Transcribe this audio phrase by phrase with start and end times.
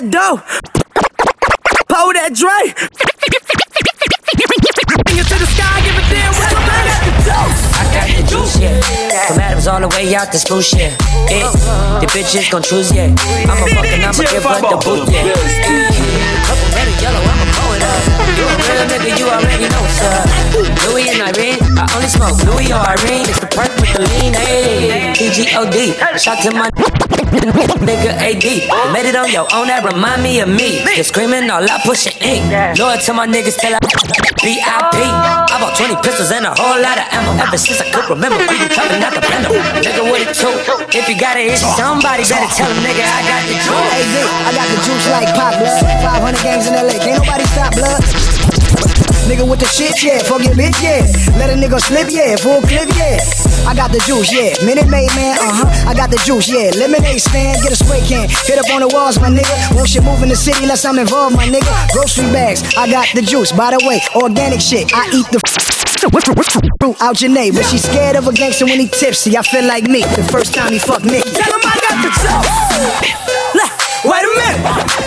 [0.00, 0.38] that dough.
[1.90, 2.70] Pull that Dre.
[5.02, 6.54] Bring it to the sky, give a damn what
[7.74, 8.78] I got the juice, yeah.
[9.26, 10.94] From Adams all the way out to Spruce, yeah.
[11.26, 11.50] yeah.
[11.98, 13.10] The bitches gon' choose, yeah.
[13.10, 15.34] I'm a fucking, I'ma give her the boot, yeah.
[16.46, 18.02] Purple, red, and yellow, I'ma blow it up.
[18.38, 20.30] You a real nigga, you already know up.
[20.86, 23.26] Louis and Irene, I only smoke Louis or Irene.
[23.26, 25.10] It's the perk with the lean, hey.
[25.16, 26.70] PGOD, shout to my
[27.30, 28.44] nigga AD.
[28.44, 30.82] You made it on your own, that remind me of me.
[30.94, 32.44] You're screaming all out, pushing ink.
[32.78, 33.80] Lord to my niggas till I
[34.38, 35.02] VIP.
[35.02, 35.50] Oh.
[35.50, 37.34] I bought 20 pistols and a whole lot of ammo.
[37.42, 39.50] Ever since I could remember, we been coming out the blender.
[39.82, 40.54] Nigga with it too.
[40.94, 43.90] If you got it, it's somebody better tell him, nigga, I got the juice.
[43.92, 45.82] Hey, Vic, I got the juice like pop blood.
[46.22, 48.37] 500 games in LA, can't nobody stop blood.
[49.28, 50.24] Nigga with the shit, yeah.
[50.24, 51.04] Fuck your bitch, yeah.
[51.36, 52.34] Let a nigga slip, yeah.
[52.40, 53.20] Full clip, yeah.
[53.68, 54.56] I got the juice, yeah.
[54.64, 55.90] Minute Maid, man, uh huh.
[55.90, 56.72] I got the juice, yeah.
[56.72, 58.24] Lemonade stand, get a spray can.
[58.48, 59.52] Hit up on the walls, my nigga.
[59.76, 61.68] Won't shit move in the city unless I'm involved, my nigga.
[61.92, 63.52] Grocery bags, I got the juice.
[63.52, 64.88] By the way, organic shit.
[64.96, 67.52] I eat the fruit out your name.
[67.52, 69.36] But she scared of a gangster when he tipsy.
[69.36, 71.28] I feel like me the first time he fucked Nicky.
[71.36, 72.48] Tell him I got the juice.
[74.08, 74.97] Wait a minute.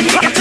[0.00, 0.37] It?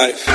[0.00, 0.29] Life.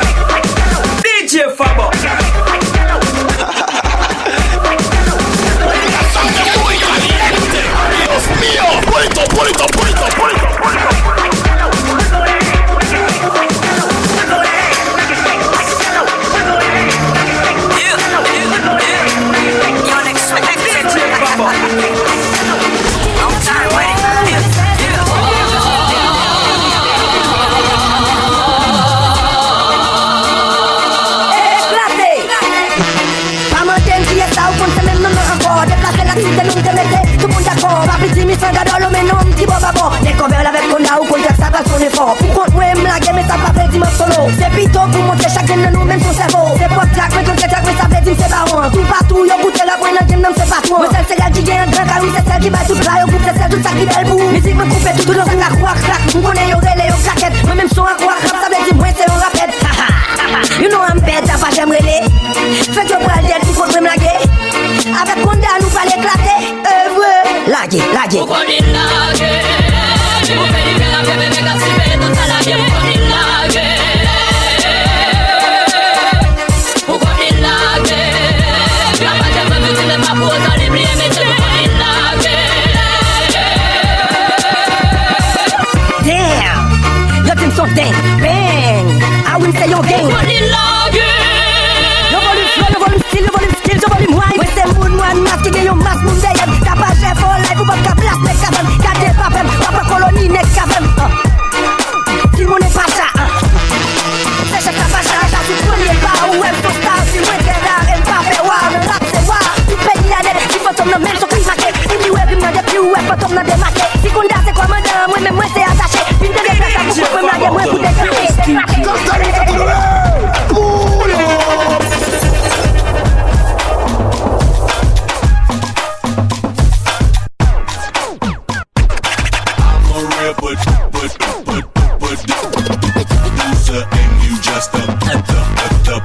[133.76, 135.42] And you just a the
[135.86, 135.96] the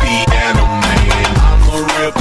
[0.00, 1.36] piano man.
[1.38, 2.12] I'm a real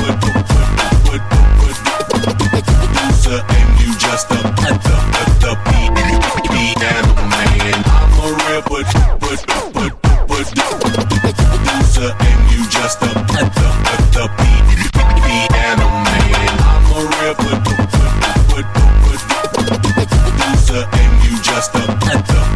[2.95, 4.97] loser and you just a the
[5.39, 5.78] the
[21.59, 22.48] that's the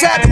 [0.00, 0.27] What's?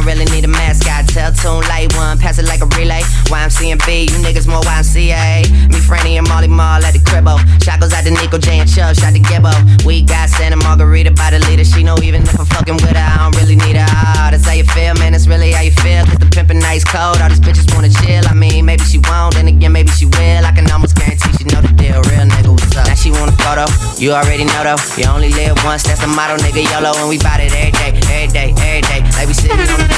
[0.00, 1.08] don't really need a mascot.
[1.08, 3.00] Tell tune light one, pass it like a relay.
[3.28, 5.50] YMCMB, you niggas more YMCA.
[5.68, 7.36] Me, Franny, and Mally Mall at the cribbo.
[7.62, 9.52] Shot goes out to Nico J and Chubb, shot to Gibbo.
[9.84, 11.64] We got Santa Margherita by the leader.
[11.64, 13.84] She know even if I'm fucking with her, I don't really need her.
[13.84, 15.12] Oh, that's how you feel, man.
[15.12, 16.04] That's really how you feel.
[16.06, 17.20] Cause the pimpin' nice cold.
[17.20, 18.24] All these bitches wanna chill.
[18.24, 20.42] I mean, maybe she won't, then again, maybe she will.
[20.46, 22.00] I can almost guarantee she know the deal.
[22.08, 22.86] Real nigga, what's up?
[22.86, 23.68] Now she want a photo.
[24.00, 24.80] You already know though.
[24.96, 26.64] You only live once, that's the motto, nigga.
[26.64, 29.00] YOLO, and we bout it every day, every day, every day.
[29.18, 29.89] Like we sitting on the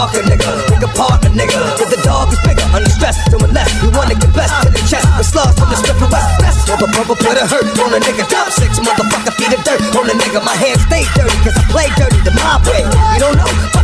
[0.00, 0.50] darker nigga.
[0.72, 1.60] Pick apart a nigga.
[1.76, 3.68] If the dog is bigger, under stress, doing less.
[3.82, 5.04] You wanna get best to the chest.
[5.18, 6.40] With slugs from the strip of west.
[6.40, 8.24] Best of a put a hurt on a nigga.
[8.32, 10.40] Top six motherfucker feet of dirt on a nigga.
[10.40, 12.82] My hands stay dirty, cause I play dirty the mob way.
[13.12, 13.79] You don't know.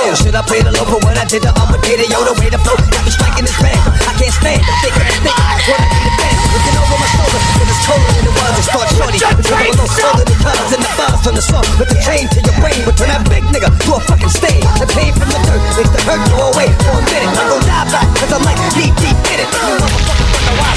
[0.00, 0.14] soul.
[0.16, 2.04] Should I play the low for what I did to all my data?
[2.08, 3.80] Yo, the way to flow got me striking this band.
[4.08, 4.76] I can't stand it.
[4.80, 5.36] Think, think,
[5.68, 6.36] what I need to bend.
[6.50, 8.52] Looking over my shoulder, and it's colder than it was.
[8.58, 9.18] It's dark shorty.
[9.20, 11.64] The trouble no colder than colors and the bars from the sun.
[11.78, 14.64] With the chain to your brain, but turn that big nigga to a fucking stain.
[14.80, 17.30] The pain from the dirt makes the hurt go away for a minute.
[17.36, 19.48] I go die back, cause I'm like deep, deep in it.
[19.50, 20.69] You motherfucker,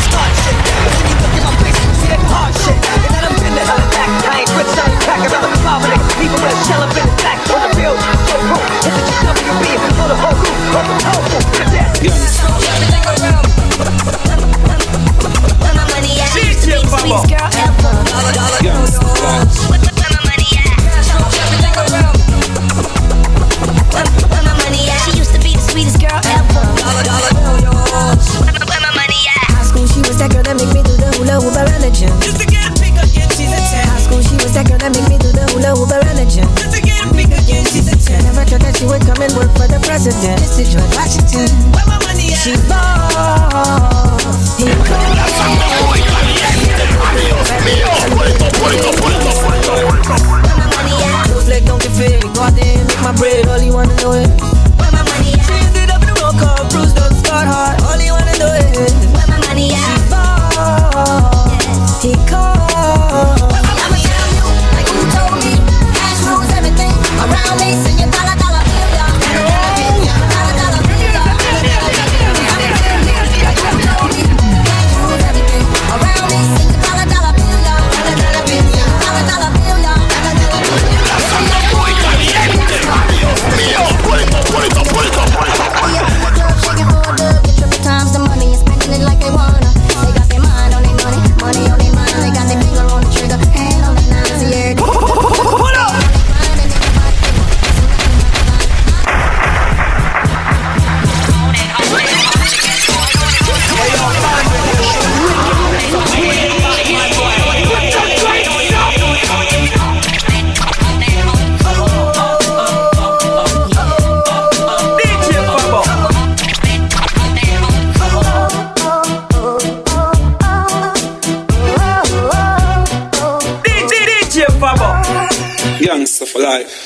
[126.53, 126.82] life.